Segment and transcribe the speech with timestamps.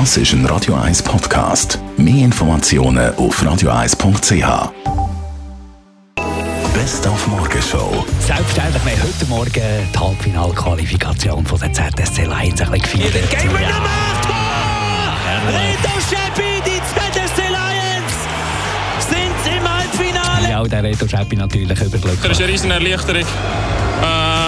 [0.00, 1.78] Das ist ein Radio 1 Podcast.
[1.96, 4.72] Mehr Informationen auf radio1.ch.
[6.74, 8.04] Best auf Morgenshow.
[8.18, 9.52] Selbstverständlich, wir haben heute Morgen
[9.94, 13.30] die Halbfinalqualifikation von der ZSC Lions ein bisschen gefeiert.
[13.30, 14.28] Game gemacht!
[15.46, 18.14] Reto Scheppi, die ZSC Lions
[18.98, 20.50] sind im Halbfinale!
[20.50, 22.38] Ja, der Reto Scheppi natürlich Das ist überglücklich.
[22.40, 23.24] eine riesen Erleichterung.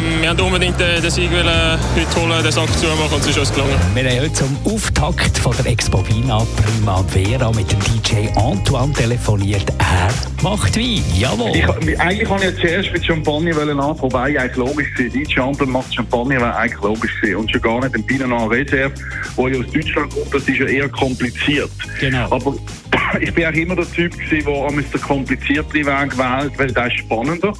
[0.00, 3.28] Ähm, wir wollten unbedingt den, den Sieg wollen, heute holen, den Sack zumachen und es
[3.28, 3.74] ist uns gelungen.
[3.94, 9.64] Wir haben heute zum Auftakt von der Expo Vina Primavera mit dem DJ Antoine telefoniert.
[9.78, 11.02] Er macht Wein.
[11.18, 11.56] Jawohl.
[11.56, 15.08] Ich, eigentlich wollte ich zuerst mit Champagner anfangen, wobei eigentlich logisch war.
[15.08, 17.36] Die Champion macht Champagner, wäre eigentlich logisch gewesen.
[17.36, 18.92] Und schon gar nicht ein Pinot Noir Reserve,
[19.36, 21.70] wo ja aus Deutschland kommt, das ist ja eher kompliziert.
[21.98, 22.30] Genau.
[22.30, 22.54] Aber
[23.20, 26.98] ich bin auch immer der Typ gewesen, der am komplizierteren Weg wählt, weil der ist
[26.98, 27.52] spannender.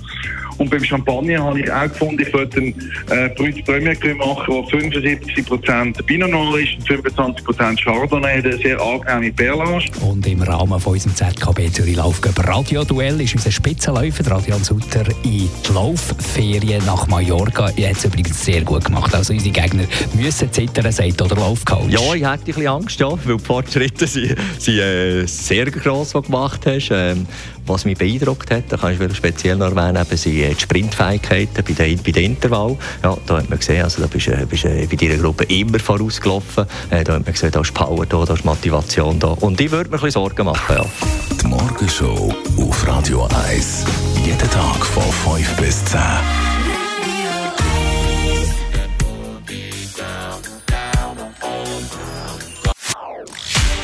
[0.60, 2.74] Und beim Champagner habe ich auch gefunden, ich wollte einen
[3.09, 8.78] äh, Brut Premier Cru machen, der 75% Pinot Noir ist und 25% Chardonnay, eine sehr
[8.78, 9.86] angenehme Perlage.
[10.02, 15.06] Und im Rahmen von unserem ZKB Zürich Laufgöber Radio-Duell ist unser Spitzenläufer, der Adrian Sutter,
[15.25, 17.72] in die Laufferien nach Mallorca.
[17.77, 19.14] Er hat es übrigens sehr gut gemacht.
[19.14, 21.88] Also unsere Gegner müssen zittern, sagt oder Laufcoach.
[21.88, 26.08] Ja, ich hatte ein bisschen Angst, ja, weil die Fortschritte sind, sind äh, sehr gross,
[26.08, 26.91] die du gemacht hast.
[26.92, 27.27] Ähm,
[27.70, 31.72] was mich beeindruckt hat, da kann ich speziell noch erwähnen, sind äh, die Sprintfähigkeiten bei
[31.72, 32.76] den, bei den Intervall.
[33.02, 35.78] Ja, da hat man gesehen, also da bist du bist, äh, bei deiner Gruppe immer
[35.78, 36.66] vorausgelaufen.
[36.91, 39.28] Äh, da hat man gesehen, da ist Power da, da ist Motivation da.
[39.28, 40.84] Und ich würde mir ein bisschen Sorgen machen, ja.
[41.41, 43.84] Die Morgenshow auf Radio 1.
[44.24, 46.50] Jeden Tag von 5 bis 10.